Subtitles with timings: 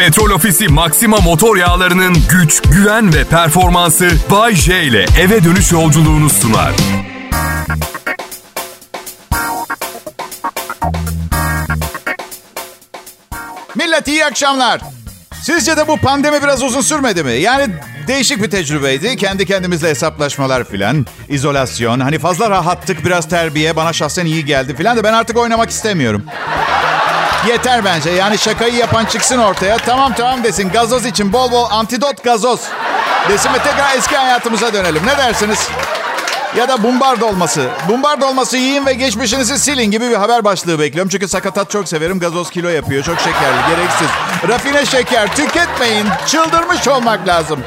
[0.00, 6.30] Petrol Ofisi Maxima motor yağlarının güç, güven ve performansı Bay J ile eve dönüş yolculuğunu
[6.30, 6.72] sunar.
[13.74, 14.80] Millet iyi akşamlar.
[15.42, 17.32] Sizce de bu pandemi biraz uzun sürmedi mi?
[17.32, 17.66] Yani
[18.06, 19.16] değişik bir tecrübeydi.
[19.16, 21.06] Kendi kendimizle hesaplaşmalar filan.
[21.28, 22.00] izolasyon.
[22.00, 23.76] Hani fazla rahattık biraz terbiye.
[23.76, 26.24] Bana şahsen iyi geldi filan da ben artık oynamak istemiyorum.
[27.48, 28.10] Yeter bence.
[28.10, 29.76] Yani şakayı yapan çıksın ortaya.
[29.76, 30.70] Tamam tamam desin.
[30.70, 32.60] Gazoz için bol bol antidot gazoz.
[33.28, 35.06] Desin ve tekrar eski hayatımıza dönelim.
[35.06, 35.68] Ne dersiniz?
[36.56, 37.68] Ya da bumbar dolması.
[37.88, 41.08] Bumbar dolması yiyin ve geçmişinizi silin gibi bir haber başlığı bekliyorum.
[41.08, 42.20] Çünkü sakatat çok severim.
[42.20, 43.04] Gazoz kilo yapıyor.
[43.04, 44.08] Çok şekerli, gereksiz.
[44.48, 46.06] Rafine şeker tüketmeyin.
[46.26, 47.60] Çıldırmış olmak lazım.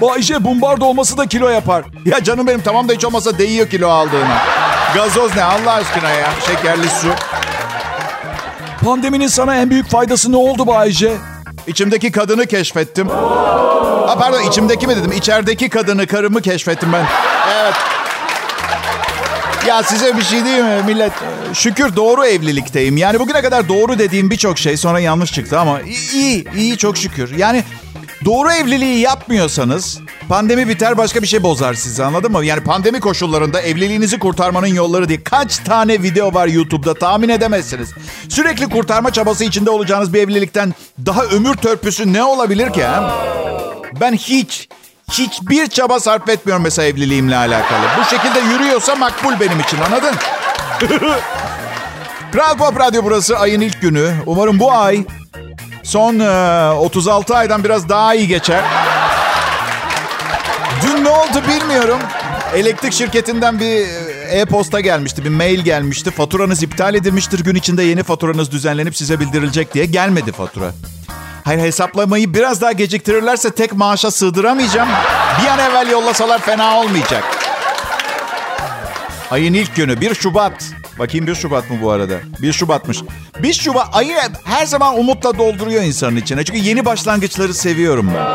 [0.00, 1.84] Bayşe bumbar dolması da kilo yapar.
[2.04, 4.42] Ya canım benim tamam da hiç olmasa değiyor kilo aldığına.
[4.94, 6.28] Gazoz ne Allah aşkına ya?
[6.46, 7.08] Şekerli su.
[8.86, 11.12] Pandeminin sana en büyük faydası ne oldu Bayce?
[11.66, 13.08] İçimdeki kadını keşfettim.
[13.08, 15.12] Ha pardon içimdeki mi dedim?
[15.12, 17.06] İçerideki kadını, karımı keşfettim ben.
[17.54, 17.74] Evet.
[19.66, 21.12] Ya size bir şey diyeyim mi millet?
[21.52, 22.96] Şükür doğru evlilikteyim.
[22.96, 25.80] Yani bugüne kadar doğru dediğim birçok şey sonra yanlış çıktı ama
[26.14, 27.36] iyi, iyi çok şükür.
[27.36, 27.64] Yani
[28.24, 32.44] doğru evliliği yapmıyorsanız pandemi biter başka bir şey bozar sizi anladın mı?
[32.44, 37.90] Yani pandemi koşullarında evliliğinizi kurtarmanın yolları diye kaç tane video var YouTube'da tahmin edemezsiniz.
[38.28, 40.74] Sürekli kurtarma çabası içinde olacağınız bir evlilikten
[41.06, 42.84] daha ömür törpüsü ne olabilir ki?
[42.84, 43.14] Ha?
[44.00, 44.68] Ben hiç
[45.12, 47.86] hiçbir çaba sarf etmiyorum mesela evliliğimle alakalı.
[48.00, 50.14] Bu şekilde yürüyorsa makbul benim için anladın?
[52.32, 54.14] Kral Pop Radyo burası ayın ilk günü.
[54.26, 55.04] Umarım bu ay
[55.82, 58.64] son e, 36 aydan biraz daha iyi geçer.
[60.82, 61.98] Dün ne oldu bilmiyorum.
[62.54, 63.86] Elektrik şirketinden bir
[64.30, 66.10] e-posta gelmişti, bir mail gelmişti.
[66.10, 67.44] Faturanız iptal edilmiştir.
[67.44, 70.72] Gün içinde yeni faturanız düzenlenip size bildirilecek diye gelmedi fatura.
[71.46, 74.88] Hayır hesaplamayı biraz daha geciktirirlerse tek maaşa sığdıramayacağım.
[75.42, 77.24] Bir an evvel yollasalar fena olmayacak.
[79.30, 80.64] Ayın ilk günü 1 Şubat.
[80.98, 82.14] Bakayım 1 Şubat mı bu arada?
[82.42, 82.98] 1 Şubat'mış.
[83.42, 86.44] 1 Şubat ayı her zaman umutla dolduruyor insanın içine.
[86.44, 88.26] Çünkü yeni başlangıçları seviyorum ben.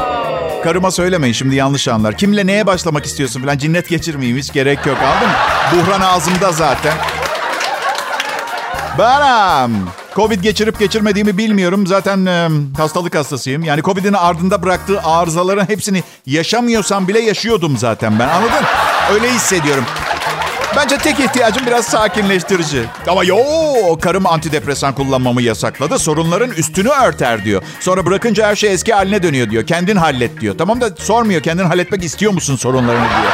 [0.64, 2.18] Karıma söylemeyin şimdi yanlış anlar.
[2.18, 5.36] Kimle neye başlamak istiyorsun falan cinnet geçirmeyeyim hiç gerek yok aldın mı?
[5.76, 6.94] Buhran ağzımda zaten.
[9.00, 10.01] Benim.
[10.16, 11.88] Covid geçirip geçirmediğimi bilmiyorum.
[11.88, 13.64] Zaten e, hastalık hastasıyım.
[13.64, 18.28] Yani Covid'in ardında bıraktığı arızaların hepsini yaşamıyorsam bile yaşıyordum zaten ben.
[18.28, 18.66] Anladın?
[19.14, 19.84] Öyle hissediyorum.
[20.76, 22.84] Bence tek ihtiyacım biraz sakinleştirici.
[23.08, 23.38] Ama yo
[24.02, 26.00] karım antidepresan kullanmamı yasakladı.
[26.00, 27.62] Sorunların üstünü örter diyor.
[27.80, 29.66] Sonra bırakınca her şey eski haline dönüyor diyor.
[29.66, 30.56] Kendin hallet diyor.
[30.58, 33.32] Tamam da sormuyor kendin halletmek istiyor musun sorunlarını diyor.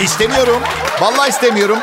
[0.00, 0.62] İstemiyorum.
[1.00, 1.78] Vallahi istemiyorum.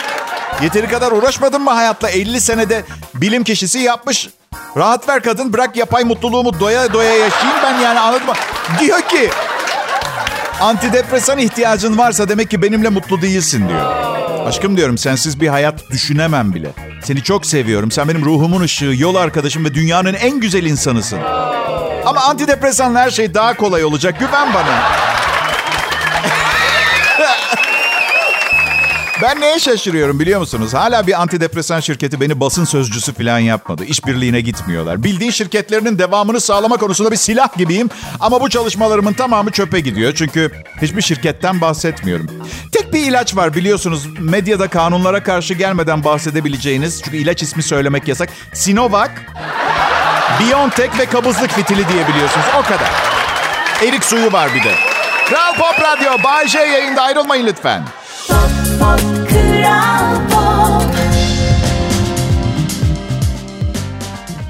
[0.63, 2.09] Yeteri kadar uğraşmadın mı hayatla?
[2.09, 2.83] 50 senede
[3.13, 4.29] bilim kişisi yapmış.
[4.77, 8.33] Rahat ver kadın bırak yapay mutluluğumu doya doya yaşayayım ben yani anladın mı?
[8.79, 9.29] Diyor ki
[10.61, 13.85] antidepresan ihtiyacın varsa demek ki benimle mutlu değilsin diyor.
[14.47, 16.69] Aşkım diyorum sensiz bir hayat düşünemem bile.
[17.03, 17.91] Seni çok seviyorum.
[17.91, 21.19] Sen benim ruhumun ışığı, yol arkadaşım ve dünyanın en güzel insanısın.
[22.05, 24.19] Ama antidepresanla her şey daha kolay olacak.
[24.19, 24.81] Güven bana.
[29.21, 30.73] Ben neye şaşırıyorum biliyor musunuz?
[30.73, 33.85] Hala bir antidepresan şirketi beni basın sözcüsü falan yapmadı.
[33.85, 35.03] İşbirliğine gitmiyorlar.
[35.03, 37.89] Bildiğin şirketlerinin devamını sağlama konusunda bir silah gibiyim.
[38.19, 40.13] Ama bu çalışmalarımın tamamı çöpe gidiyor.
[40.15, 42.27] Çünkü hiçbir şirketten bahsetmiyorum.
[42.71, 44.05] Tek bir ilaç var biliyorsunuz.
[44.19, 47.01] Medyada kanunlara karşı gelmeden bahsedebileceğiniz.
[47.03, 48.29] Çünkü ilaç ismi söylemek yasak.
[48.53, 49.11] Sinovac,
[50.39, 52.45] Biontech ve kabızlık fitili diye biliyorsunuz.
[52.59, 52.91] O kadar.
[53.83, 54.73] Erik suyu var bir de.
[55.29, 57.83] Kral Pop Radyo, Bay J yayında ayrılmayın lütfen.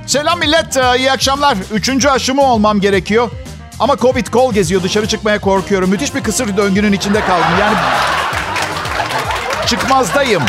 [0.08, 1.58] Selam millet, ee, iyi akşamlar.
[1.74, 3.31] Üçüncü aşımı olmam gerekiyor.
[3.80, 5.90] Ama Covid kol geziyor, dışarı çıkmaya korkuyorum.
[5.90, 7.59] Müthiş bir kısır döngünün içinde kaldım.
[7.59, 7.78] Yani
[9.68, 10.44] çıkmazdayım.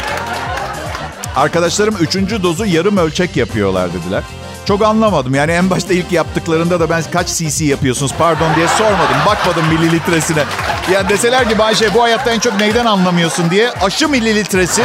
[1.37, 4.23] Arkadaşlarım üçüncü dozu yarım ölçek yapıyorlar dediler.
[4.71, 5.35] Çok anlamadım.
[5.35, 9.17] Yani en başta ilk yaptıklarında da ben kaç cc yapıyorsunuz pardon diye sormadım.
[9.27, 10.45] Bakmadım mililitresine.
[10.93, 14.83] Yani deseler ki Bayşe bu hayatta en çok neyden anlamıyorsun diye aşı mililitresi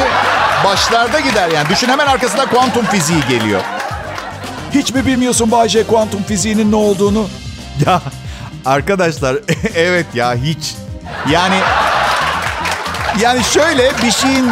[0.66, 1.70] başlarda gider yani.
[1.70, 3.62] Düşün hemen arkasında kuantum fiziği geliyor.
[4.72, 7.28] Hiç mi bilmiyorsun Bayce kuantum fiziğinin ne olduğunu?
[7.86, 8.02] Ya
[8.66, 9.38] arkadaşlar
[9.76, 10.76] evet ya hiç.
[11.30, 11.56] Yani
[13.22, 14.50] yani şöyle bir şeyin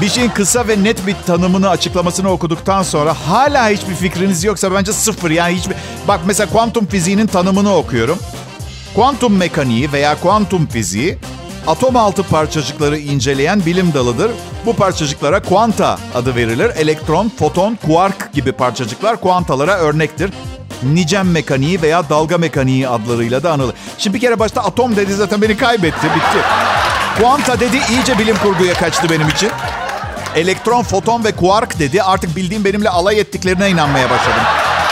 [0.00, 4.92] bir şeyin kısa ve net bir tanımını açıklamasını okuduktan sonra hala hiçbir fikriniz yoksa bence
[4.92, 5.30] sıfır.
[5.30, 5.76] Yani hiçbir
[6.08, 8.18] bak mesela kuantum fiziğinin tanımını okuyorum.
[8.94, 11.18] Kuantum mekaniği veya kuantum fiziği
[11.66, 14.30] atom altı parçacıkları inceleyen bilim dalıdır.
[14.66, 16.70] Bu parçacıklara kuanta adı verilir.
[16.76, 20.30] Elektron, foton, kuark gibi parçacıklar kuantalara örnektir.
[20.82, 23.74] nicem mekaniği veya dalga mekaniği adlarıyla da anılır.
[23.98, 26.38] Şimdi bir kere başta atom dedi zaten beni kaybetti, bitti.
[27.20, 29.50] Kuanta dedi iyice bilim kurguya kaçtı benim için.
[30.34, 32.02] Elektron, foton ve kuark dedi.
[32.02, 34.42] Artık bildiğim benimle alay ettiklerine inanmaya başladım.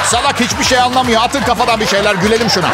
[0.06, 1.22] Salak hiçbir şey anlamıyor.
[1.22, 2.68] Atın kafadan bir şeyler gülelim şuna.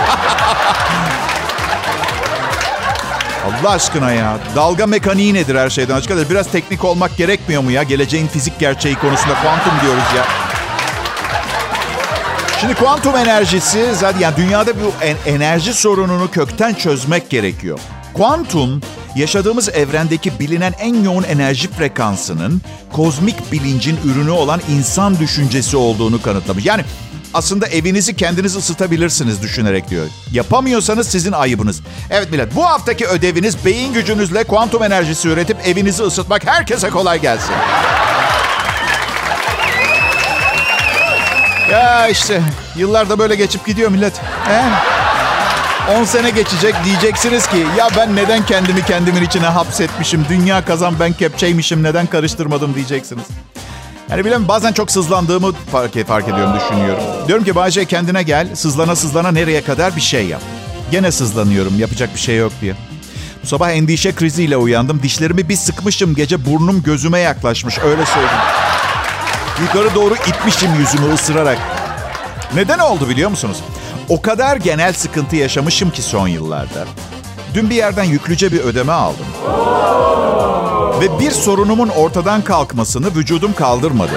[3.48, 4.36] Allah aşkına ya.
[4.56, 6.30] Dalga mekaniği nedir her şeyden açık?
[6.30, 7.82] Biraz teknik olmak gerekmiyor mu ya?
[7.82, 10.24] Geleceğin fizik gerçeği konusunda kuantum diyoruz ya.
[12.60, 14.92] Şimdi kuantum enerjisi zaten yani dünyada bu
[15.26, 17.78] enerji sorununu kökten çözmek gerekiyor.
[18.14, 18.80] Kuantum
[19.16, 22.62] yaşadığımız evrendeki bilinen en yoğun enerji frekansının
[22.92, 26.66] kozmik bilincin ürünü olan insan düşüncesi olduğunu kanıtlamış.
[26.66, 26.84] Yani
[27.34, 30.06] aslında evinizi kendiniz ısıtabilirsiniz düşünerek diyor.
[30.32, 31.80] Yapamıyorsanız sizin ayıbınız.
[32.10, 36.46] Evet millet bu haftaki ödeviniz beyin gücünüzle kuantum enerjisi üretip evinizi ısıtmak.
[36.46, 37.54] Herkese kolay gelsin.
[41.72, 42.42] Ya işte
[42.76, 44.12] yıllarda böyle geçip gidiyor millet.
[44.44, 44.62] He?
[45.96, 50.26] 10 sene geçecek diyeceksiniz ki ya ben neden kendimi kendimin içine hapsetmişim?
[50.28, 53.24] Dünya kazan ben kepçeymişim neden karıştırmadım diyeceksiniz.
[54.10, 57.02] Yani bilmem bazen çok sızlandığımı fark, fark ediyorum, düşünüyorum.
[57.28, 60.42] Diyorum ki Bayce kendine gel, sızlana sızlana nereye kadar bir şey yap.
[60.90, 62.74] Gene sızlanıyorum, yapacak bir şey yok diye.
[63.42, 65.02] Bu sabah endişe kriziyle uyandım.
[65.02, 68.42] Dişlerimi bir sıkmışım, gece burnum gözüme yaklaşmış, öyle söyleyeyim.
[69.62, 71.58] Yukarı doğru itmişim yüzümü ısırarak.
[72.54, 73.58] Neden oldu biliyor musunuz?
[74.08, 76.84] O kadar genel sıkıntı yaşamışım ki son yıllarda.
[77.54, 79.26] Dün bir yerden yüklüce bir ödeme aldım.
[81.00, 84.12] Ve bir sorunumun ortadan kalkmasını vücudum kaldırmadı.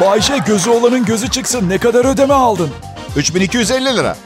[0.00, 1.68] Bayşe gözü olanın gözü çıksın.
[1.68, 2.70] Ne kadar ödeme aldın?
[3.16, 4.16] 3250 lira.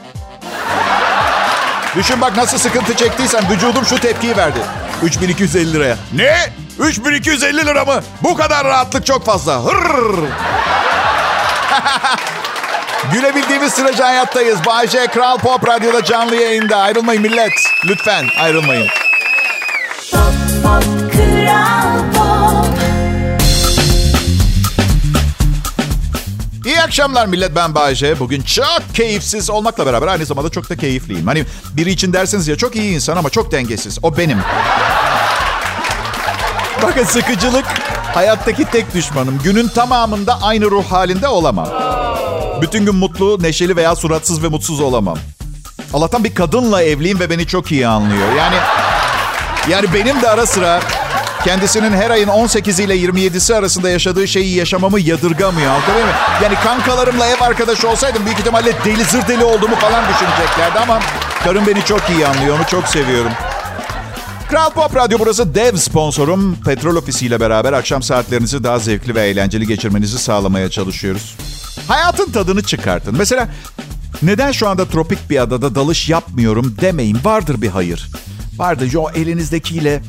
[1.95, 4.59] Düşün bak nasıl sıkıntı çektiysen vücudum şu tepkiyi verdi.
[5.03, 5.97] 3250 liraya.
[6.13, 6.35] Ne?
[6.87, 8.01] 3250 lira mı?
[8.23, 9.63] Bu kadar rahatlık çok fazla.
[9.63, 10.15] Hırr.
[13.13, 14.65] Gülebildiğimiz sürece hayattayız.
[14.65, 16.77] Bayce Kral Pop Radyo'da canlı yayında.
[16.77, 17.53] Ayrılmayın millet.
[17.85, 18.87] Lütfen ayrılmayın.
[20.11, 20.33] Pop,
[20.63, 22.65] pop, Kral Pop.
[26.65, 28.19] İyi akşamlar millet ben Bayce.
[28.19, 31.27] Bugün çok keyifsiz olmakla beraber aynı zamanda çok da keyifliyim.
[31.27, 33.99] Hani biri için dersiniz ya çok iyi insan ama çok dengesiz.
[34.01, 34.37] O benim.
[36.83, 37.65] Bakın sıkıcılık
[38.13, 39.39] hayattaki tek düşmanım.
[39.43, 41.67] Günün tamamında aynı ruh halinde olamam.
[42.61, 45.17] Bütün gün mutlu, neşeli veya suratsız ve mutsuz olamam.
[45.93, 48.33] Allah'tan bir kadınla evliyim ve beni çok iyi anlıyor.
[48.37, 48.55] Yani
[49.69, 50.79] yani benim de ara sıra
[51.43, 55.71] kendisinin her ayın 18 ile 27'si arasında yaşadığı şeyi yaşamamı yadırgamıyor.
[55.71, 56.11] Anladın mı?
[56.43, 60.99] Yani kankalarımla ev arkadaşı olsaydım büyük ihtimalle deli zır deli olduğumu falan düşüneceklerdi ama
[61.43, 62.57] karım beni çok iyi anlıyor.
[62.57, 63.31] Onu çok seviyorum.
[64.49, 66.55] Kral Pop Radyo burası dev sponsorum.
[66.65, 71.35] Petrol Ofisi ile beraber akşam saatlerinizi daha zevkli ve eğlenceli geçirmenizi sağlamaya çalışıyoruz.
[71.87, 73.15] Hayatın tadını çıkartın.
[73.17, 73.49] Mesela
[74.21, 77.17] neden şu anda tropik bir adada dalış yapmıyorum demeyin.
[77.23, 78.09] Vardır bir hayır.
[78.57, 78.93] Vardır.
[78.95, 80.01] O elinizdekiyle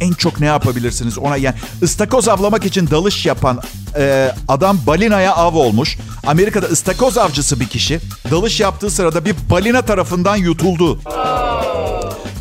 [0.00, 3.60] en çok ne yapabilirsiniz ona yani ıstakoz avlamak için dalış yapan
[3.98, 5.98] e, adam balinaya av olmuş.
[6.26, 8.00] Amerika'da ıstakoz avcısı bir kişi
[8.30, 11.00] dalış yaptığı sırada bir balina tarafından yutuldu.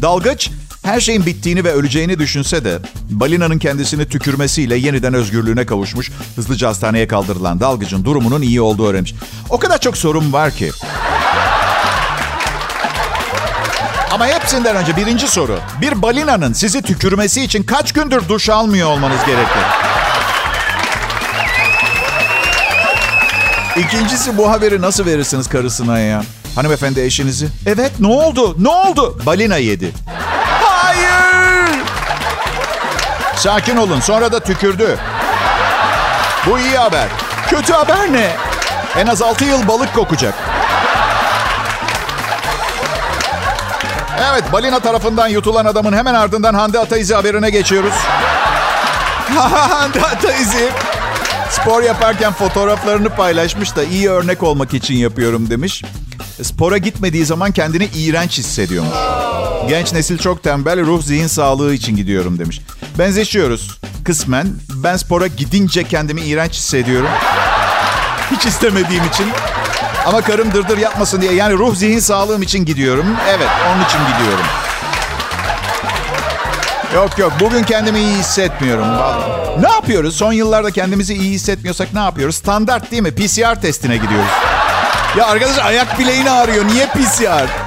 [0.02, 0.52] Dalgıç
[0.86, 2.80] her şeyin bittiğini ve öleceğini düşünse de
[3.10, 9.14] balinanın kendisini tükürmesiyle yeniden özgürlüğüne kavuşmuş, hızlıca hastaneye kaldırılan dalgıcın durumunun iyi olduğu öğrenmiş.
[9.50, 10.72] O kadar çok sorun var ki.
[14.12, 15.60] Ama hepsinden önce birinci soru.
[15.82, 19.62] Bir balinanın sizi tükürmesi için kaç gündür duş almıyor olmanız gerekir?
[23.78, 26.24] İkincisi bu haberi nasıl verirsiniz karısına ya?
[26.56, 27.48] Hanımefendi eşinizi.
[27.66, 28.56] Evet ne oldu?
[28.60, 29.20] Ne oldu?
[29.26, 29.92] Balina yedi.
[33.36, 34.98] Sakin olun sonra da tükürdü.
[36.46, 37.08] Bu iyi haber.
[37.50, 38.32] Kötü haber ne?
[38.98, 40.34] En az 6 yıl balık kokacak.
[44.32, 47.94] Evet, balina tarafından yutulan adamın hemen ardından Hande Ataizi haberine geçiyoruz.
[49.36, 50.70] Hande Ataizi
[51.50, 55.84] spor yaparken fotoğraflarını paylaşmış da iyi örnek olmak için yapıyorum demiş.
[56.42, 58.96] Spora gitmediği zaman kendini iğrenç hissediyormuş.
[59.68, 62.62] Genç nesil çok tembel, ruh zihin sağlığı için gidiyorum demiş.
[63.00, 64.48] Benzeşiyoruz kısmen.
[64.70, 67.10] Ben spora gidince kendimi iğrenç hissediyorum.
[68.32, 69.26] Hiç istemediğim için.
[70.06, 71.34] Ama karım dırdır yapmasın diye.
[71.34, 73.06] Yani ruh zihin sağlığım için gidiyorum.
[73.30, 74.46] Evet onun için gidiyorum.
[76.96, 78.88] Yok yok bugün kendimi iyi hissetmiyorum.
[79.62, 80.16] Ne yapıyoruz?
[80.16, 82.36] Son yıllarda kendimizi iyi hissetmiyorsak ne yapıyoruz?
[82.36, 83.12] Standart değil mi?
[83.16, 84.32] PCR testine gidiyoruz.
[85.18, 86.68] Ya arkadaş ayak bileğini ağrıyor.
[86.68, 87.65] Niye PCR?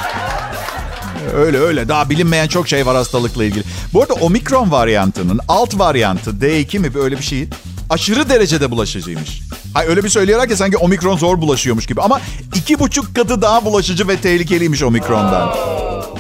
[1.37, 1.89] Öyle öyle.
[1.89, 3.65] Daha bilinmeyen çok şey var hastalıkla ilgili.
[3.93, 7.49] Bu arada omikron varyantının alt varyantı D2 mi böyle bir şey
[7.91, 9.41] aşırı derecede bulaşıcıymış.
[9.75, 12.03] Ay öyle bir söylüyorlar ki sanki omikron zor bulaşıyormuş gibi.
[12.03, 12.21] Ama
[12.55, 15.55] iki buçuk katı daha bulaşıcı ve tehlikeliymiş omikrondan.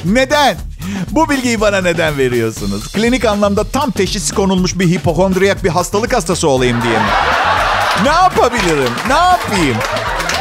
[0.05, 0.57] Neden?
[1.11, 2.93] Bu bilgiyi bana neden veriyorsunuz?
[2.93, 7.07] Klinik anlamda tam teşhisi konulmuş bir hipokondriyak bir hastalık hastası olayım diye mi?
[8.03, 8.93] Ne yapabilirim?
[9.09, 9.77] Ne yapayım?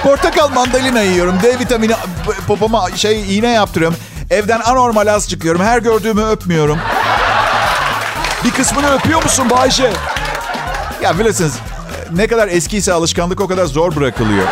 [0.04, 1.36] Portakal mandalina yiyorum.
[1.44, 1.94] D vitamini
[2.48, 3.98] popoma şey iğne yaptırıyorum.
[4.32, 5.62] Evden anormal az çıkıyorum.
[5.62, 6.80] Her gördüğümü öpmüyorum.
[8.44, 9.92] Bir kısmını öpüyor musun Bayce?
[11.02, 11.54] Ya bilirsiniz
[12.12, 14.48] ne kadar eskiyse alışkanlık o kadar zor bırakılıyor.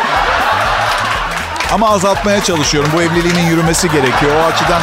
[1.72, 2.90] Ama azaltmaya çalışıyorum.
[2.96, 4.32] Bu evliliğimin yürümesi gerekiyor.
[4.42, 4.82] O açıdan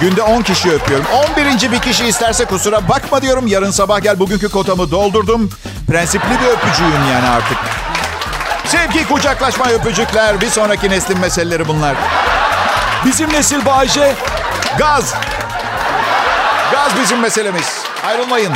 [0.00, 1.06] günde 10 kişi öpüyorum.
[1.36, 1.72] 11.
[1.72, 3.46] bir kişi isterse kusura bakma diyorum.
[3.46, 5.50] Yarın sabah gel bugünkü kotamı doldurdum.
[5.90, 7.58] Prensipli bir öpücüğüm yani artık.
[8.66, 10.40] Sevgi, kucaklaşma, öpücükler.
[10.40, 11.96] Bir sonraki neslin meseleleri bunlar.
[13.06, 14.14] Bizim nesil Bayce.
[14.78, 15.14] Gaz.
[16.72, 17.82] Gaz bizim meselemiz.
[18.06, 18.52] Ayrılmayın.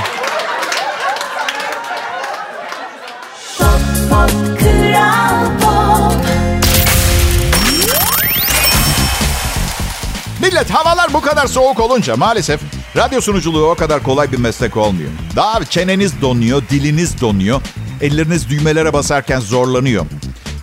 [10.40, 12.60] Millet havalar bu kadar soğuk olunca maalesef
[12.96, 15.10] radyo sunuculuğu o kadar kolay bir meslek olmuyor.
[15.36, 17.60] Daha çeneniz donuyor, diliniz donuyor,
[18.00, 20.06] elleriniz düğmelere basarken zorlanıyor.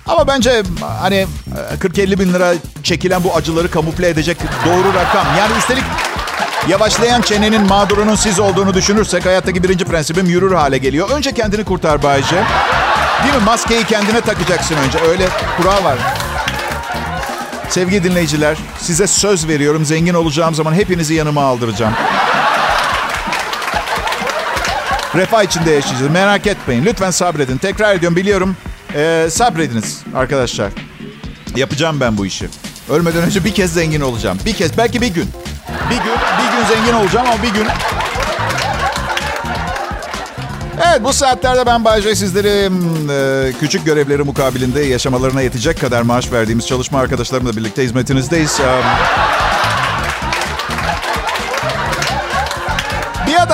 [0.10, 0.64] Ama bence
[1.00, 1.28] hani
[1.80, 5.28] 40-50 bin lira çekilen bu acıları kamufle edecek doğru rakam.
[5.38, 5.84] Yani üstelik
[6.68, 11.10] yavaşlayan çenenin mağdurunun siz olduğunu düşünürsek hayattaki birinci prensibim yürür hale geliyor.
[11.10, 12.36] Önce kendini kurtar Bayce.
[13.24, 13.42] Değil mi?
[13.46, 15.00] Maskeyi kendine takacaksın önce.
[15.10, 15.98] Öyle kural var.
[17.70, 19.86] Sevgili dinleyiciler, size söz veriyorum.
[19.86, 21.94] Zengin olacağım zaman hepinizi yanıma aldıracağım.
[25.16, 26.12] Refah içinde yaşayacağız.
[26.12, 26.86] Merak etmeyin.
[26.86, 27.58] Lütfen sabredin.
[27.58, 28.56] Tekrar ediyorum biliyorum.
[28.96, 30.72] Ee, sabrediniz arkadaşlar.
[31.56, 32.50] Yapacağım ben bu işi.
[32.90, 34.38] Ölmeden önce bir kez zengin olacağım.
[34.46, 35.30] Bir kez, belki bir gün.
[35.90, 37.68] Bir gün, bir gün zengin olacağım ama bir gün
[40.88, 42.72] Evet bu saatlerde ben Bayce sizleri
[43.12, 48.60] e, küçük görevleri mukabilinde yaşamalarına yetecek kadar maaş verdiğimiz çalışma arkadaşlarımla birlikte hizmetinizdeyiz.
[48.60, 48.82] E,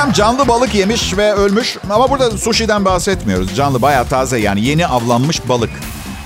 [0.05, 3.55] adam canlı balık yemiş ve ölmüş ama burada sushi'den bahsetmiyoruz.
[3.55, 5.69] Canlı bayağı taze yani yeni avlanmış balık.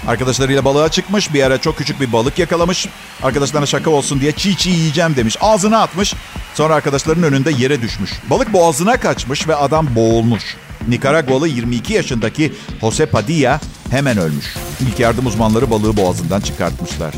[0.08, 1.34] Arkadaşlarıyla balığa çıkmış.
[1.34, 2.88] Bir ara çok küçük bir balık yakalamış.
[3.24, 5.38] Arkadaşlarına şaka olsun diye çiğ çiğ yiyeceğim demiş.
[5.42, 6.14] Ağzına atmış.
[6.56, 8.12] Sonra arkadaşlarının önünde yere düşmüş.
[8.30, 10.58] Balık boğazına kaçmış ve adam boğulmuş.
[10.88, 13.60] Nikaragualı 22 yaşındaki Jose Padilla
[13.92, 14.56] hemen ölmüş.
[14.82, 17.14] İlk yardım uzmanları balığı boğazından çıkartmışlar.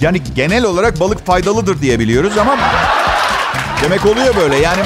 [0.00, 2.58] Yani genel olarak balık faydalıdır diye biliyoruz ama
[3.82, 4.56] demek oluyor böyle.
[4.56, 4.82] Yani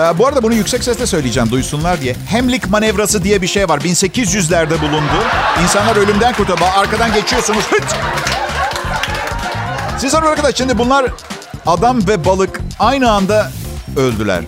[0.00, 2.16] ee, bu arada bunu yüksek sesle söyleyeceğim duysunlar diye.
[2.28, 3.78] Hemlik manevrası diye bir şey var.
[3.80, 5.24] 1800'lerde bulundu.
[5.62, 6.64] İnsanlar ölümden kurtuldu.
[6.76, 7.64] Arkadan geçiyorsunuz.
[7.70, 7.96] Hıt!
[9.98, 11.06] Siz arkadaşlar şimdi bunlar
[11.66, 13.50] adam ve balık aynı anda
[13.96, 14.44] öldüler.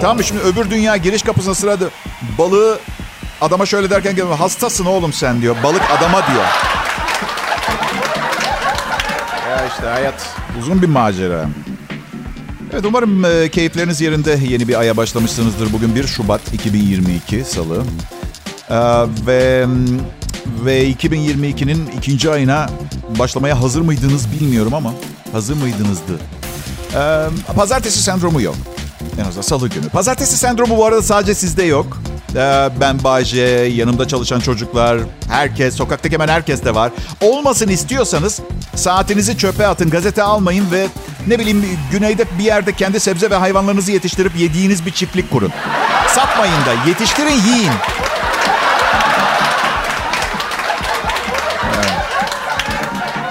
[0.00, 1.90] Tamam şimdi öbür dünya giriş kapısına sıradı.
[2.38, 2.78] Balığı
[3.40, 5.56] adama şöyle derken hastasın oğlum sen diyor.
[5.62, 6.44] Balık adama diyor.
[9.50, 10.26] Ya işte hayat
[10.60, 11.46] uzun bir macera.
[12.76, 15.72] Evet umarım e, keyifleriniz yerinde yeni bir aya başlamışsınızdır.
[15.72, 17.82] Bugün 1 Şubat 2022 Salı.
[18.70, 18.76] E,
[19.26, 19.66] ve
[20.64, 22.70] ve 2022'nin ikinci ayına
[23.18, 24.94] başlamaya hazır mıydınız bilmiyorum ama
[25.32, 26.20] hazır mıydınızdı?
[26.94, 28.56] E, pazartesi sendromu yok.
[29.18, 29.88] En azından salı günü.
[29.88, 31.98] Pazartesi sendromu bu arada sadece sizde yok.
[32.36, 33.40] Ee, ben Bayce,
[33.74, 36.92] yanımda çalışan çocuklar, herkes, sokaktaki hemen herkes de var.
[37.20, 38.40] Olmasın istiyorsanız
[38.74, 40.86] saatinizi çöpe atın, gazete almayın ve
[41.26, 45.52] ne bileyim güneyde bir yerde kendi sebze ve hayvanlarınızı yetiştirip yediğiniz bir çiftlik kurun.
[46.08, 47.72] Satmayın da, yetiştirin, yiyin.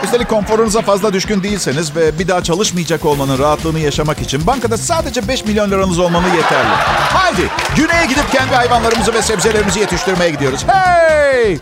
[0.05, 5.27] Üstelik konforunuza fazla düşkün değilseniz ve bir daha çalışmayacak olmanın rahatlığını yaşamak için bankada sadece
[5.27, 6.69] 5 milyon liranız olmalı yeterli.
[7.13, 7.41] Haydi
[7.75, 10.65] güneye gidip kendi hayvanlarımızı ve sebzelerimizi yetiştirmeye gidiyoruz.
[10.67, 11.57] Hey!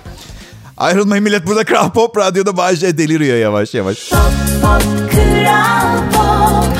[0.77, 4.09] Ayrılmayın millet burada Kral Pop Radyo'da Bayce deliriyor yavaş yavaş.
[4.09, 4.19] Pop,
[4.61, 6.77] pop, Kral Pop.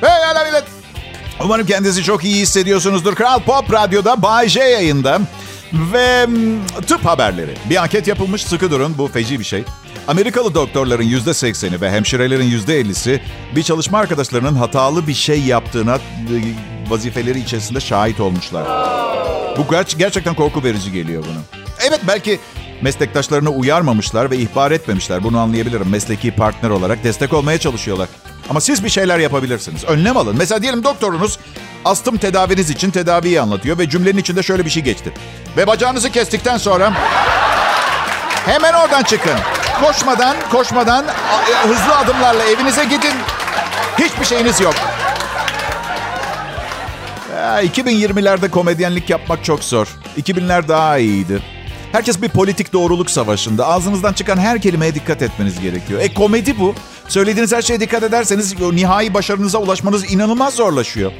[0.00, 0.64] Hey hala millet.
[1.44, 3.14] Umarım kendinizi çok iyi hissediyorsunuzdur.
[3.14, 5.20] Kral Pop Radyo'da Bayce yayında.
[5.92, 6.26] Ve
[6.86, 7.54] tıp haberleri.
[7.70, 9.64] Bir anket yapılmış sıkı durun bu feci bir şey.
[10.08, 13.20] Amerikalı doktorların yüzde sekseni ve hemşirelerin yüzde ellisi
[13.56, 16.00] bir çalışma arkadaşlarının hatalı bir şey yaptığına e,
[16.88, 18.64] vazifeleri içerisinde şahit olmuşlar.
[19.56, 21.60] Bu ger- gerçekten korku verici geliyor bunu.
[21.88, 22.40] Evet belki
[22.82, 25.24] meslektaşlarını uyarmamışlar ve ihbar etmemişler.
[25.24, 25.88] Bunu anlayabilirim.
[25.90, 28.08] Mesleki partner olarak destek olmaya çalışıyorlar.
[28.50, 29.84] Ama siz bir şeyler yapabilirsiniz.
[29.84, 30.36] Önlem alın.
[30.38, 31.38] Mesela diyelim doktorunuz
[31.86, 35.12] astım tedaviniz için tedaviyi anlatıyor ve cümlenin içinde şöyle bir şey geçti.
[35.56, 36.92] Ve bacağınızı kestikten sonra
[38.46, 39.36] hemen oradan çıkın.
[39.80, 43.14] Koşmadan, koşmadan e, hızlı adımlarla evinize gidin.
[43.98, 44.74] Hiçbir şeyiniz yok.
[47.46, 49.88] 2020'lerde komedyenlik yapmak çok zor.
[50.18, 51.42] 2000'ler daha iyiydi.
[51.92, 53.66] Herkes bir politik doğruluk savaşında.
[53.66, 56.00] Ağzınızdan çıkan her kelimeye dikkat etmeniz gerekiyor.
[56.00, 56.74] E komedi bu.
[57.08, 61.12] Söylediğiniz her şeye dikkat ederseniz nihai başarınıza ulaşmanız inanılmaz zorlaşıyor.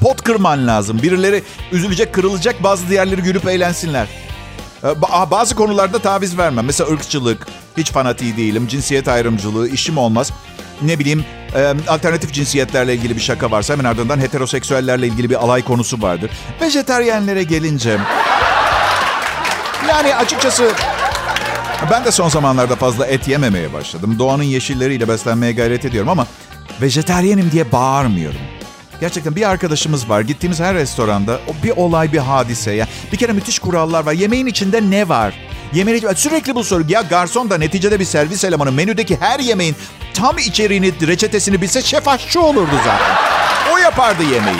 [0.00, 1.02] Pot kırman lazım.
[1.02, 4.06] Birileri üzülecek, kırılacak, bazı diğerleri gülüp eğlensinler.
[4.84, 6.64] E, bazı konularda taviz vermem.
[6.64, 8.66] Mesela ırkçılık, hiç fanatiği değilim.
[8.68, 10.32] Cinsiyet ayrımcılığı, işim olmaz.
[10.82, 11.24] Ne bileyim
[11.88, 16.30] alternatif cinsiyetlerle ilgili bir şaka varsa hemen ardından heteroseksüellerle ilgili bir alay konusu vardır.
[16.60, 17.98] Vejeteryenlere gelince...
[19.88, 20.70] Yani açıkçası
[21.90, 24.16] ben de son zamanlarda fazla et yememeye başladım.
[24.18, 26.26] Doğanın yeşilleriyle beslenmeye gayret ediyorum ama
[26.80, 28.40] vejeteryenim diye bağırmıyorum.
[29.00, 30.20] Gerçekten bir arkadaşımız var.
[30.20, 32.72] Gittiğimiz her restoranda bir olay, bir hadise.
[32.72, 32.86] Ya.
[33.12, 34.12] Bir kere müthiş kurallar var.
[34.12, 35.34] Yemeğin içinde ne var?
[35.72, 36.84] Yemeğin sürekli bu soru.
[36.88, 39.76] Ya garson da neticede bir servis elemanı menüdeki her yemeğin
[40.14, 43.16] tam içeriğini, reçetesini bilse şef aşçı olurdu zaten.
[43.72, 44.56] O yapardı yemeği.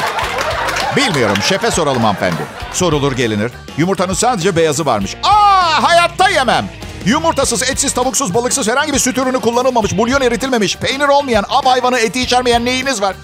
[0.96, 1.36] Bilmiyorum.
[1.48, 2.42] Şefe soralım hanımefendi.
[2.72, 3.52] Sorulur gelinir.
[3.78, 5.16] Yumurtanın sadece beyazı varmış.
[5.22, 6.68] Aa hayatta yemem.
[7.06, 11.98] Yumurtasız, etsiz, tavuksuz, balıksız herhangi bir süt ürünü kullanılmamış, bulyon eritilmemiş, peynir olmayan, ab hayvanı
[11.98, 13.16] eti içermeyen neyiniz var?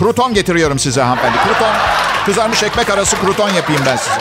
[0.00, 1.36] Kruton getiriyorum size hanımefendi.
[1.38, 1.74] Kruton,
[2.26, 4.20] kızarmış ekmek arası kruton yapayım ben size.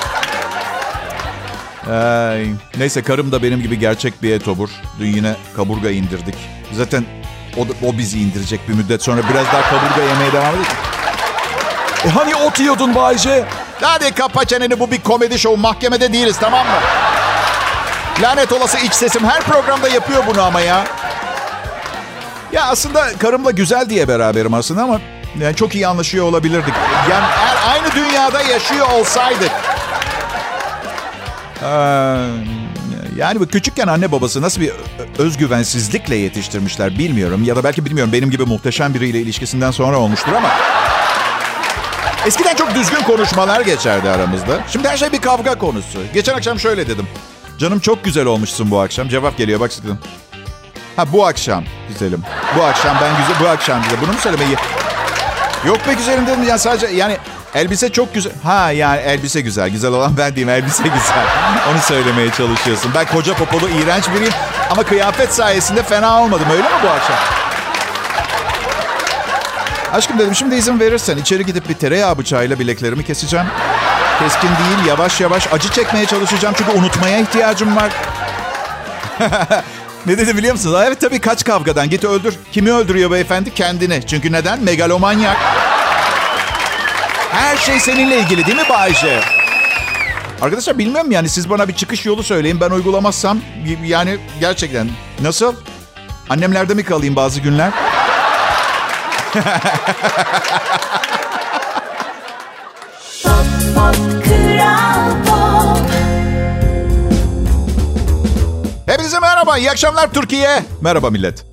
[1.93, 4.69] Ay, neyse karım da benim gibi gerçek bir etobur.
[4.99, 6.35] Dün yine kaburga indirdik.
[6.73, 7.05] Zaten
[7.57, 10.75] o, o bizi indirecek bir müddet sonra biraz daha kaburga yemeye devam edecek.
[12.05, 13.45] E hani ot yiyordun Bayce?
[13.81, 15.57] Hadi kapa çeneni bu bir komedi şovu.
[15.57, 16.79] Mahkemede değiliz tamam mı?
[18.21, 20.83] Lanet olası iç sesim her programda yapıyor bunu ama ya.
[22.51, 24.99] Ya aslında karımla güzel diye beraberim aslında ama
[25.41, 26.73] yani çok iyi anlaşıyor olabilirdik.
[27.11, 29.51] Yani eğer aynı dünyada yaşıyor olsaydık.
[31.63, 31.67] Ee,
[33.17, 34.71] yani küçükken anne babası nasıl bir
[35.17, 37.43] özgüvensizlikle yetiştirmişler bilmiyorum.
[37.43, 40.49] Ya da belki bilmiyorum benim gibi muhteşem biriyle ilişkisinden sonra olmuştur ama...
[42.25, 44.59] Eskiden çok düzgün konuşmalar geçerdi aramızda.
[44.71, 45.99] Şimdi her şey bir kavga konusu.
[46.13, 47.07] Geçen akşam şöyle dedim.
[47.59, 49.09] Canım çok güzel olmuşsun bu akşam.
[49.09, 49.99] Cevap geliyor bak dedim.
[50.95, 52.23] Ha bu akşam güzelim.
[52.57, 54.01] Bu akşam ben güzel bu akşam güzel.
[54.01, 54.55] Bunu mu söylemeyi?
[55.65, 57.17] Yok be güzelim dedim ya sadece yani
[57.55, 58.31] elbise çok güzel.
[58.43, 59.69] Ha yani elbise güzel.
[59.69, 61.25] Güzel olan ben diyeyim elbise güzel.
[61.71, 62.91] Onu söylemeye çalışıyorsun.
[62.95, 64.33] Ben koca popolu iğrenç biriyim
[64.71, 67.15] ama kıyafet sayesinde fena olmadım öyle mi bu akşam?
[69.93, 73.45] Aşkım dedim şimdi izin verirsen içeri gidip bir tereyağı bıçağıyla bileklerimi keseceğim.
[74.19, 77.91] Keskin değil yavaş yavaş acı çekmeye çalışacağım çünkü unutmaya ihtiyacım var.
[80.05, 80.79] ne dedi biliyor musunuz?
[80.87, 82.35] Evet tabii kaç kavgadan git öldür.
[82.51, 83.53] Kimi öldürüyor beyefendi?
[83.53, 84.07] Kendini.
[84.07, 84.63] Çünkü neden?
[84.63, 85.37] Megalomanyak.
[87.31, 89.19] Her şey seninle ilgili değil mi Bayce?
[90.41, 92.61] Arkadaşlar bilmiyorum yani siz bana bir çıkış yolu söyleyin.
[92.61, 93.39] Ben uygulamazsam
[93.83, 94.89] yani gerçekten
[95.21, 95.55] nasıl?
[96.29, 97.71] Annemlerde mi kalayım bazı günler?
[109.39, 110.63] merhaba, iyi akşamlar Türkiye.
[110.81, 111.45] Merhaba millet.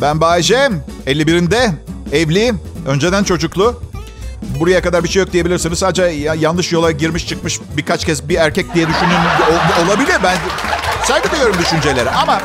[0.00, 0.70] Ben Bayece,
[1.06, 1.70] 51'inde,
[2.12, 2.54] evli,
[2.86, 3.82] önceden çocuklu.
[4.60, 5.78] Buraya kadar bir şey yok diyebilirsiniz.
[5.78, 10.14] Sadece ya, yanlış yola girmiş çıkmış birkaç kez bir erkek diye düşünün ol, olabilir.
[10.22, 10.36] Ben
[11.04, 12.42] saygı duyuyorum düşüncelere ama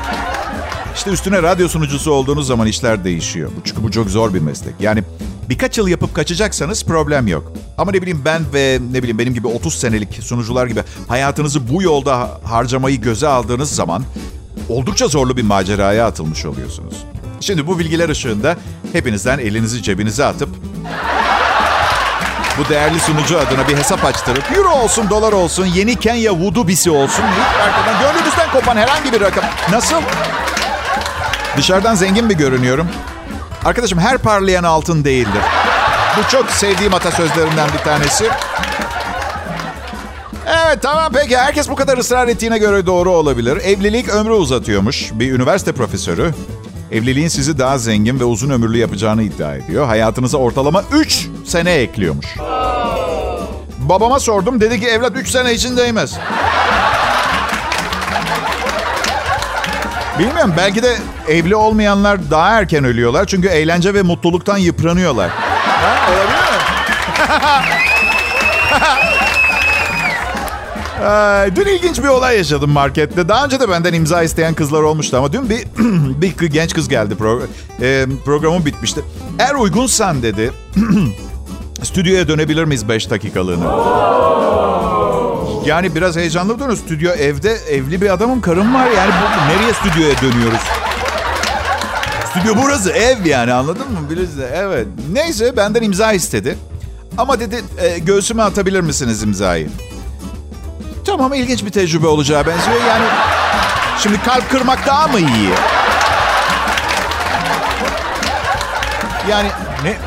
[0.95, 3.51] işte üstüne radyo sunucusu olduğunuz zaman işler değişiyor.
[3.63, 4.73] Çünkü bu çok zor bir meslek.
[4.79, 5.03] Yani
[5.49, 7.53] birkaç yıl yapıp kaçacaksanız problem yok.
[7.77, 11.83] Ama ne bileyim ben ve ne bileyim benim gibi 30 senelik sunucular gibi hayatınızı bu
[11.83, 14.03] yolda harcamayı göze aldığınız zaman
[14.69, 16.93] oldukça zorlu bir maceraya atılmış oluyorsunuz.
[17.39, 18.57] Şimdi bu bilgiler ışığında
[18.93, 20.49] hepinizden elinizi cebinize atıp
[22.57, 26.91] bu değerli sunucu adına bir hesap açtırıp euro olsun dolar olsun yeni Kenya Voodoo bisi
[26.91, 29.43] olsun hiç arkadan gönlünüzden kopan herhangi bir rakam.
[29.71, 30.01] Nasıl?
[31.57, 32.87] Dışarıdan zengin bir görünüyorum.
[33.65, 35.41] Arkadaşım her parlayan altın değildir.
[36.17, 38.29] Bu çok sevdiğim atasözlerimden bir tanesi.
[40.49, 43.57] Evet tamam peki herkes bu kadar ısrar ettiğine göre doğru olabilir.
[43.57, 45.11] Evlilik ömrü uzatıyormuş.
[45.13, 46.33] Bir üniversite profesörü
[46.91, 49.85] evliliğin sizi daha zengin ve uzun ömürlü yapacağını iddia ediyor.
[49.85, 52.25] Hayatınıza ortalama 3 sene ekliyormuş.
[53.77, 56.17] Babama sordum dedi ki evlat 3 sene için değmez.
[60.19, 63.25] Bilmiyorum belki de evli olmayanlar daha erken ölüyorlar.
[63.25, 65.29] Çünkü eğlence ve mutluluktan yıpranıyorlar.
[65.29, 66.59] Ha, olabilir mi?
[71.55, 73.29] dün ilginç bir olay yaşadım markette.
[73.29, 75.63] Daha önce de benden imza isteyen kızlar olmuştu ama dün bir
[76.21, 77.15] bir genç kız geldi.
[77.15, 77.41] Pro,
[77.81, 79.01] e, programım bitmişti.
[79.39, 80.51] Eğer uygunsan dedi.
[81.83, 83.79] stüdyoya dönebilir miyiz 5 dakikalığına?
[85.65, 86.79] Yani biraz heyecanlı dönüyoruz.
[86.79, 88.87] Stüdyo evde evli bir adamım karım var.
[88.97, 90.61] Yani bu, nereye stüdyoya dönüyoruz?
[92.29, 93.99] Stüdyo burası ev yani anladın mı?
[94.09, 94.87] Birisi evet.
[95.13, 96.57] Neyse benden imza istedi.
[97.17, 99.69] Ama dedi e, göğsüme atabilir misiniz imzayı?
[101.09, 102.77] Tamam ilginç bir tecrübe olacağı benziyor.
[102.87, 103.05] Yani
[104.03, 105.49] şimdi kalp kırmak daha mı iyi?
[109.29, 109.49] Yani
[109.83, 109.89] ne?
[109.89, 109.97] E,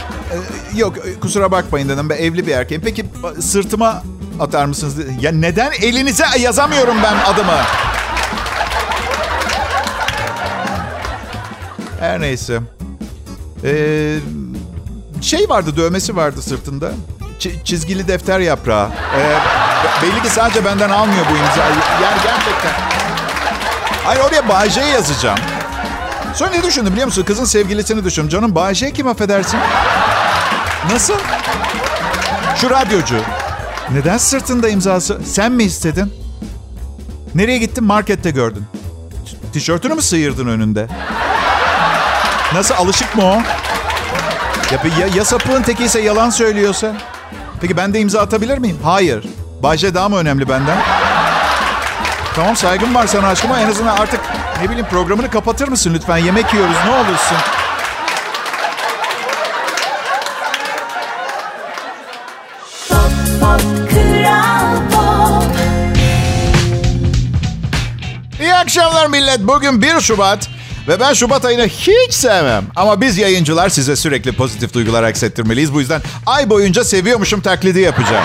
[0.76, 2.82] yok e, kusura bakmayın dedim ben evli bir erkeğim.
[2.84, 3.06] Peki
[3.40, 4.02] sırtıma
[4.40, 4.94] atar mısınız?
[5.20, 7.58] Ya neden elinize yazamıyorum ben adımı?
[12.00, 12.60] Her neyse.
[13.64, 14.18] Ee,
[15.22, 16.92] şey vardı, dövmesi vardı sırtında.
[17.40, 18.88] Ç- çizgili defter yaprağı.
[19.16, 19.38] Ee,
[20.02, 21.74] belli ki sadece benden almıyor bu imzayı.
[22.02, 22.72] Yani gerçekten.
[24.04, 25.38] Hayır oraya Bayce yazacağım.
[26.34, 27.22] Sonra ne düşündüm biliyor musun?
[27.22, 28.28] Kızın sevgilisini düşündüm.
[28.30, 29.60] Canım Bayce kim affedersin?
[30.92, 31.14] Nasıl?
[32.56, 33.16] Şu radyocu.
[33.90, 35.20] Neden sırtında imzası?
[35.24, 36.12] Sen mi istedin?
[37.34, 37.84] Nereye gittin?
[37.84, 38.64] Markette gördün.
[39.52, 40.88] Tişörtünü mü sıyırdın önünde?
[42.54, 43.42] Nasıl alışık mı o?
[44.72, 46.92] Ya, ya, ya sapığın tekiyse yalan söylüyorsa?
[47.60, 48.78] Peki ben de imza atabilir miyim?
[48.84, 49.24] Hayır.
[49.62, 50.78] Bayce daha mı önemli benden?
[52.34, 53.60] Tamam saygım var sana aşkıma.
[53.60, 54.20] En azından artık
[54.62, 56.16] ne bileyim programını kapatır mısın lütfen?
[56.16, 57.36] Yemek yiyoruz ne olursun.
[68.40, 69.40] İyi akşamlar millet.
[69.40, 70.48] Bugün 1 Şubat.
[70.88, 72.64] Ve ben Şubat ayını hiç sevmem.
[72.76, 75.74] Ama biz yayıncılar size sürekli pozitif duygular aksettirmeliyiz.
[75.74, 78.24] Bu yüzden ay boyunca seviyormuşum taklidi yapacağım.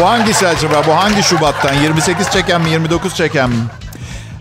[0.00, 0.82] Bu hangisi acaba?
[0.86, 1.74] Bu hangi Şubat'tan?
[1.74, 2.70] 28 çeken mi?
[2.70, 3.56] 29 çeken mi?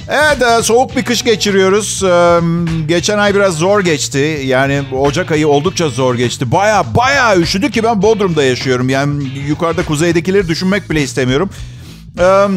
[0.10, 2.04] Evet e, soğuk bir kış geçiriyoruz.
[2.04, 2.40] E,
[2.88, 4.42] geçen ay biraz zor geçti.
[4.46, 6.52] Yani Ocak ayı oldukça zor geçti.
[6.52, 8.90] Baya baya üşüdü ki ben Bodrum'da yaşıyorum.
[8.90, 11.50] Yani yukarıda kuzeydekileri düşünmek bile istemiyorum.
[12.20, 12.50] Evet.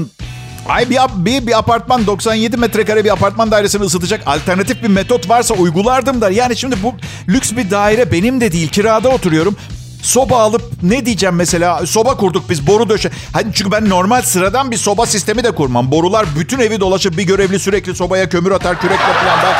[0.68, 5.54] Ay bir, bir, bir apartman 97 metrekare bir apartman dairesini ısıtacak alternatif bir metot varsa
[5.54, 6.30] uygulardım da.
[6.30, 6.94] Yani şimdi bu
[7.28, 9.56] lüks bir daire benim de değil kirada oturuyorum.
[10.02, 13.10] Soba alıp ne diyeceğim mesela soba kurduk biz boru döşe.
[13.32, 15.90] Hani çünkü ben normal sıradan bir soba sistemi de kurmam.
[15.90, 19.38] Borular bütün evi dolaşıp bir görevli sürekli sobaya kömür atar kürekle falan.
[19.44, 19.54] Ben,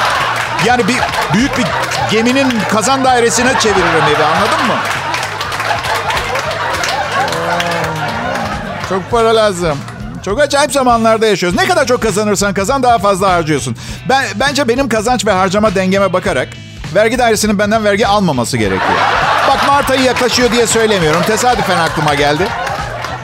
[0.66, 0.96] yani bir
[1.35, 1.64] büyük bir
[2.11, 4.74] geminin kazan dairesine çeviririm evi anladın mı?
[8.88, 9.79] Çok para lazım.
[10.24, 11.59] Çok acayip zamanlarda yaşıyoruz.
[11.59, 13.77] Ne kadar çok kazanırsan kazan daha fazla harcıyorsun.
[14.09, 16.48] Ben Bence benim kazanç ve harcama dengeme bakarak
[16.94, 18.98] vergi dairesinin benden vergi almaması gerekiyor.
[19.48, 21.22] Bak Mart ayı yaklaşıyor diye söylemiyorum.
[21.22, 22.48] Tesadüfen aklıma geldi.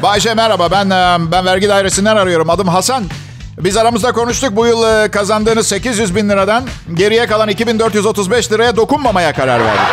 [0.02, 2.50] Bayşe merhaba ben e, ben vergi dairesinden arıyorum.
[2.50, 3.04] Adım Hasan.
[3.58, 4.56] Biz aramızda konuştuk.
[4.56, 9.86] Bu yıl e, kazandığınız 800 bin liradan geriye kalan 2435 liraya dokunmamaya karar verdik.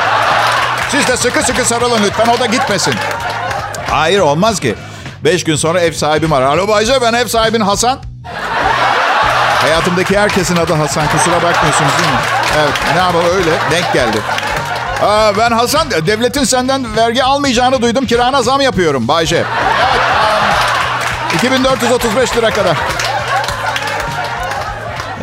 [0.91, 2.93] Siz de sıkı sıkı sarılın lütfen o da gitmesin.
[3.89, 4.75] Hayır olmaz ki.
[5.23, 6.45] Beş gün sonra ev sahibim arar.
[6.45, 7.99] Alo Bayce ben ev sahibin Hasan.
[9.61, 11.07] Hayatımdaki herkesin adı Hasan.
[11.07, 12.19] Kusura bakmıyorsunuz değil mi?
[12.59, 14.17] Evet ne yapalım öyle denk geldi.
[15.01, 18.05] Aa, ben Hasan devletin senden vergi almayacağını duydum.
[18.05, 19.35] Kirana zam yapıyorum Bayce.
[19.35, 19.45] Evet.
[21.33, 22.77] Um, 2435 lira kadar.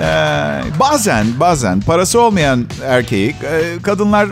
[0.00, 4.28] Ee, bazen bazen parası olmayan erkeği e, kadınlar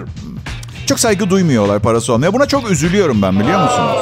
[0.87, 2.33] çok saygı duymuyorlar parası olmaya.
[2.33, 3.97] Buna çok üzülüyorum ben biliyor musunuz?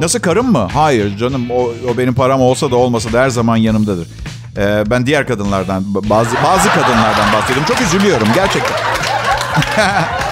[0.00, 0.68] Nasıl karım mı?
[0.74, 4.08] Hayır canım o, o benim param olsa da olmasa da her zaman yanımdadır.
[4.56, 7.64] Ee, ben diğer kadınlardan bazı bazı kadınlardan bahsediyorum.
[7.68, 8.76] Çok üzülüyorum gerçekten.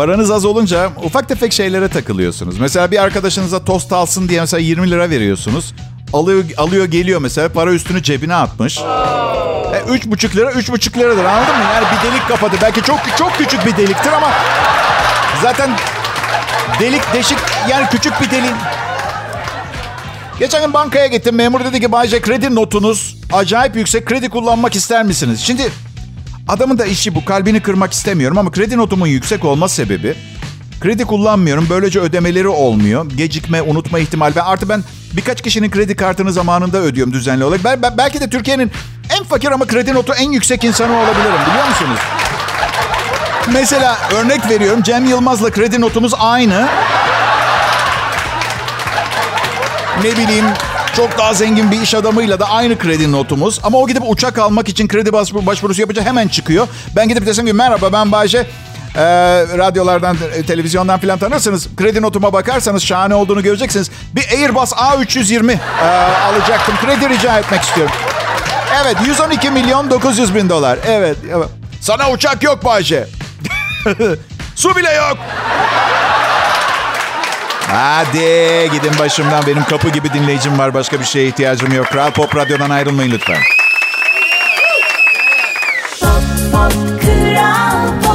[0.00, 2.58] Paranız az olunca ufak tefek şeylere takılıyorsunuz.
[2.58, 5.74] Mesela bir arkadaşınıza tost alsın diye mesela 20 lira veriyorsunuz.
[6.12, 8.78] Alıyor, alıyor geliyor mesela para üstünü cebine atmış.
[8.78, 11.64] E, üç buçuk lira, üç buçuk liradır anladın mı?
[11.74, 12.56] Yani bir delik kapadı.
[12.62, 14.30] Belki çok çok küçük bir deliktir ama
[15.42, 15.70] zaten
[16.80, 17.38] delik deşik
[17.70, 18.54] yani küçük bir delik.
[20.38, 21.34] Geçen gün bankaya gittim.
[21.34, 24.06] Memur dedi ki Bayce kredi notunuz acayip yüksek.
[24.06, 25.40] Kredi kullanmak ister misiniz?
[25.40, 25.72] Şimdi
[26.48, 27.24] adamın da işi bu.
[27.24, 30.14] Kalbini kırmak istemiyorum ama kredi notumun yüksek olma sebebi
[30.80, 31.66] kredi kullanmıyorum.
[31.70, 33.10] Böylece ödemeleri olmuyor.
[33.10, 34.36] Gecikme, unutma ihtimali.
[34.36, 37.64] Ben artı ben birkaç kişinin kredi kartını zamanında ödüyorum düzenli olarak.
[37.64, 38.72] Ben, ben, belki de Türkiye'nin
[39.18, 41.40] en fakir ama kredi notu en yüksek insanı olabilirim.
[41.50, 42.00] Biliyor musunuz?
[43.52, 44.82] Mesela örnek veriyorum.
[44.82, 46.68] Cem Yılmaz'la kredi notumuz aynı.
[50.04, 50.46] Ne bileyim
[51.00, 53.60] çok daha zengin bir iş adamıyla da aynı kredi notumuz.
[53.62, 56.68] Ama o gidip uçak almak için kredi başvurusu yapınca hemen çıkıyor.
[56.96, 58.38] Ben gidip desem ki merhaba ben Bayce.
[58.38, 59.02] Ee,
[59.58, 61.68] radyolardan, televizyondan filan tanırsınız.
[61.76, 63.90] Kredi notuma bakarsanız şahane olduğunu göreceksiniz.
[64.14, 65.86] Bir Airbus A320 e,
[66.24, 66.74] alacaktım.
[66.84, 67.94] Kredi rica etmek istiyorum.
[68.82, 70.78] Evet 112 milyon 900 bin dolar.
[70.86, 71.16] Evet.
[71.34, 71.48] evet.
[71.80, 73.08] Sana uçak yok Bayce.
[74.54, 75.18] Su bile yok.
[77.72, 79.46] Hadi gidin başımdan.
[79.46, 80.74] Benim kapı gibi dinleyicim var.
[80.74, 81.86] Başka bir şeye ihtiyacım yok.
[81.86, 83.38] Kral Pop Radyo'dan ayrılmayın lütfen.
[86.00, 88.10] Pop, pop, Kral Pop.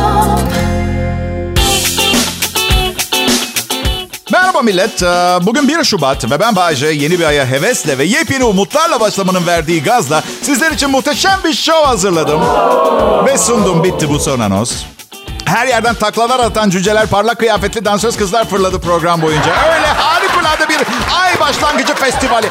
[4.66, 5.04] millet.
[5.04, 5.06] Ee,
[5.42, 9.84] bugün 1 Şubat ve ben Bayece yeni bir aya hevesle ve yepyeni umutlarla başlamanın verdiği
[9.84, 12.42] gazla sizler için muhteşem bir show hazırladım.
[13.26, 14.74] Ve sundum bitti bu son anons.
[15.46, 19.52] Her yerden taklalar atan cüceler, parlak kıyafetli dansöz kızlar fırladı program boyunca.
[19.76, 20.78] Öyle harikulade bir
[21.22, 22.50] ay başlangıcı festivali.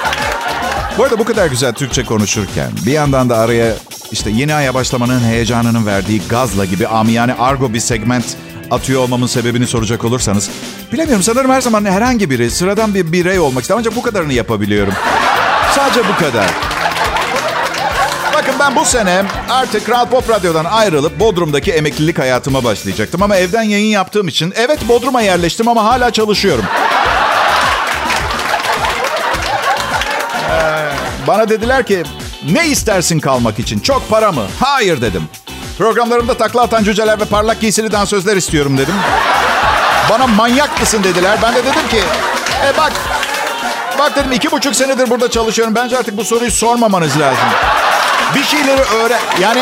[0.99, 3.73] Bu arada bu kadar güzel Türkçe konuşurken bir yandan da araya
[4.13, 8.25] işte yeni aya başlamanın heyecanının verdiği gazla gibi amiyane argo bir segment
[8.71, 10.51] atıyor olmamın sebebini soracak olursanız.
[10.93, 14.95] Bilemiyorum sanırım her zaman herhangi biri sıradan bir birey olmak ister ancak bu kadarını yapabiliyorum.
[15.75, 16.74] Sadece bu kadar.
[18.45, 23.23] Bakın ben bu sene artık Kral Pop Radyo'dan ayrılıp Bodrum'daki emeklilik hayatıma başlayacaktım.
[23.23, 26.65] Ama evden yayın yaptığım için evet Bodrum'a yerleştim ama hala çalışıyorum.
[30.51, 30.89] Ee,
[31.27, 32.03] bana dediler ki
[32.51, 33.79] ne istersin kalmak için?
[33.79, 34.47] Çok para mı?
[34.61, 35.23] Hayır dedim.
[35.79, 38.95] Programlarımda takla atan cüceler ve parlak giysili dansözler istiyorum dedim.
[40.11, 41.39] Bana manyak mısın dediler.
[41.43, 42.01] Ben de dedim ki
[42.67, 42.93] e bak
[43.99, 45.75] bak dedim iki buçuk senedir burada çalışıyorum.
[45.75, 47.49] Bence artık bu soruyu sormamanız lazım.
[48.35, 49.21] Bir şeyleri öğren...
[49.41, 49.61] Yani...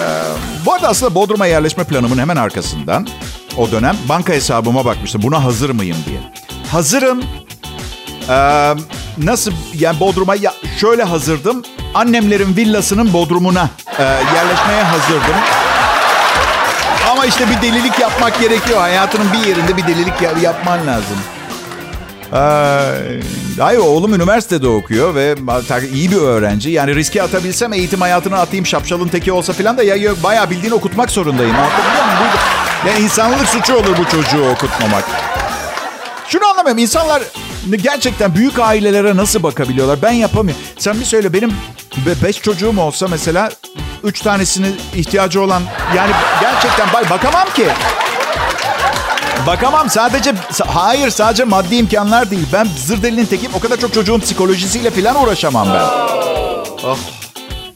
[0.00, 0.06] Ee,
[0.66, 3.06] bu arada aslında Bodrum'a yerleşme planımın hemen arkasından
[3.56, 5.22] o dönem banka hesabıma bakmıştım.
[5.22, 6.18] Buna hazır mıyım diye.
[6.72, 7.24] Hazırım.
[8.28, 8.74] Ee,
[9.18, 11.62] nasıl yani Bodrum'a ya, şöyle hazırdım.
[11.94, 15.34] Annemlerin villasının Bodrum'una e, yerleşmeye hazırdım.
[17.10, 18.80] Ama işte bir delilik yapmak gerekiyor.
[18.80, 21.16] Hayatının bir yerinde bir delilik yapman lazım.
[23.60, 25.34] Ay oğlum üniversitede okuyor ve
[25.92, 26.70] iyi bir öğrenci.
[26.70, 31.10] Yani riske atabilsem eğitim hayatına atayım şapşalın teki olsa falan da ya bayağı bildiğini okutmak
[31.10, 31.56] zorundayım.
[31.56, 32.32] Anlatabiliyor muyum?
[32.86, 35.04] Yani insanlık suçu olur bu çocuğu okutmamak.
[36.28, 36.78] Şunu anlamıyorum.
[36.82, 37.22] İnsanlar
[37.82, 39.98] gerçekten büyük ailelere nasıl bakabiliyorlar?
[40.02, 40.62] Ben yapamıyorum.
[40.78, 41.52] Sen bir söyle benim
[42.24, 43.50] beş çocuğum olsa mesela
[44.04, 44.66] üç tanesini
[44.96, 45.62] ihtiyacı olan
[45.96, 47.66] yani gerçekten bakamam ki.
[49.46, 50.34] Bakamam sadece
[50.66, 52.46] hayır sadece maddi imkanlar değil.
[52.52, 53.54] Ben zır delinin tekiyim.
[53.54, 55.82] O kadar çok çocuğun psikolojisiyle falan uğraşamam ben.
[56.84, 56.98] Oh.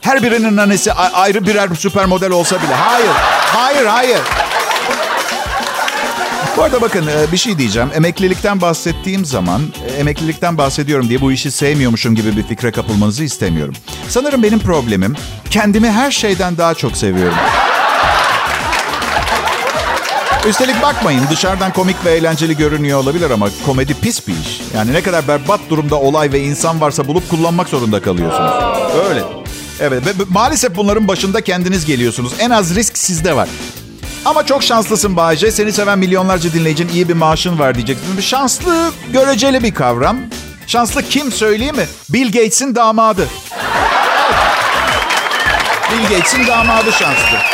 [0.00, 2.74] Her birinin annesi ayrı birer süper model olsa bile.
[2.74, 3.11] Hayır.
[3.53, 4.18] Hayır, hayır.
[6.57, 7.90] Bu arada bakın bir şey diyeceğim.
[7.94, 9.62] Emeklilikten bahsettiğim zaman
[9.98, 13.74] emeklilikten bahsediyorum diye bu işi sevmiyormuşum gibi bir fikre kapılmanızı istemiyorum.
[14.09, 15.16] Sanırım benim problemim
[15.50, 17.37] kendimi her şeyden daha çok seviyorum.
[20.49, 24.61] Üstelik bakmayın dışarıdan komik ve eğlenceli görünüyor olabilir ama komedi pis bir iş.
[24.75, 28.53] Yani ne kadar berbat durumda olay ve insan varsa bulup kullanmak zorunda kalıyorsunuz.
[29.09, 29.23] Öyle.
[29.81, 32.33] Evet ve maalesef bunların başında kendiniz geliyorsunuz.
[32.39, 33.49] En az risk sizde var.
[34.25, 35.51] Ama çok şanslısın Bayce.
[35.51, 38.21] Seni seven milyonlarca dinleyicinin iyi bir maaşın var diyeceksin.
[38.21, 40.17] Şanslı göreceli bir kavram.
[40.67, 41.87] Şanslı kim söyleyeyim mi?
[42.11, 43.29] Bill Gates'in damadı.
[45.93, 47.54] Bill Gates'in damadı şanslı.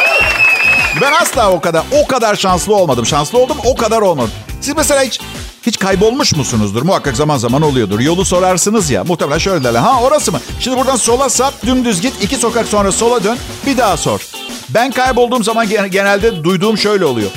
[1.00, 3.06] Ben asla o kadar o kadar şanslı olmadım.
[3.06, 4.30] Şanslı oldum o kadar olmadım.
[4.60, 5.20] Siz mesela hiç
[5.66, 6.82] hiç kaybolmuş musunuzdur?
[6.82, 8.00] Muhakkak zaman zaman oluyordur.
[8.00, 9.04] Yolu sorarsınız ya.
[9.04, 9.80] Muhtemelen şöyle derler.
[9.80, 10.40] Ha orası mı?
[10.60, 12.22] Şimdi buradan sola sap, dümdüz git.
[12.22, 13.38] iki sokak sonra sola dön.
[13.66, 14.20] Bir daha sor.
[14.68, 17.30] Ben kaybolduğum zaman genelde duyduğum şöyle oluyor.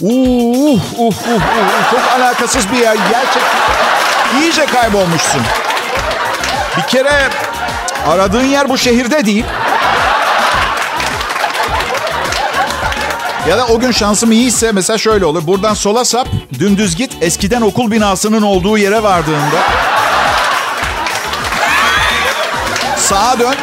[0.00, 1.40] Uh, uh, uh, uh.
[1.90, 2.96] Çok alakasız bir yer.
[3.10, 5.42] Gerçekten iyice kaybolmuşsun.
[6.76, 7.28] Bir kere
[8.06, 9.44] aradığın yer bu şehirde değil.
[13.48, 15.46] Ya da o gün şansım iyiyse mesela şöyle olur.
[15.46, 16.28] Buradan sola sap,
[16.58, 17.12] dümdüz git.
[17.20, 19.62] Eskiden okul binasının olduğu yere vardığında
[22.96, 23.54] sağa dön.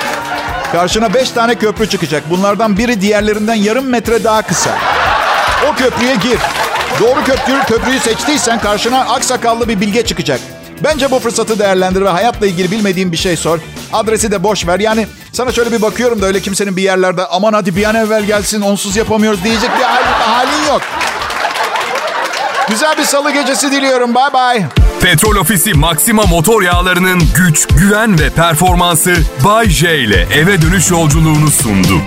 [0.71, 2.23] Karşına beş tane köprü çıkacak.
[2.29, 4.77] Bunlardan biri diğerlerinden yarım metre daha kısa.
[5.71, 6.39] O köprüye gir.
[6.99, 10.39] Doğru köprüyü, köprüyü seçtiysen karşına aksakallı bir bilge çıkacak.
[10.83, 13.59] Bence bu fırsatı değerlendir ve hayatla ilgili bilmediğin bir şey sor.
[13.93, 14.79] Adresi de boş ver.
[14.79, 18.23] Yani sana şöyle bir bakıyorum da öyle kimsenin bir yerlerde aman hadi bir an evvel
[18.23, 20.81] gelsin onsuz yapamıyoruz diyecek bir halin yok.
[22.69, 24.15] Güzel bir salı gecesi diliyorum.
[24.15, 24.67] Bye bye.
[25.01, 29.15] Petrol Ofisi Maxima motor yağlarının güç, güven ve performansı
[29.45, 32.01] Bay J ile eve dönüş yolculuğunu sundu.